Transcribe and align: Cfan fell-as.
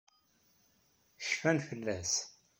Cfan 1.27 1.59
fell-as. 1.67 2.13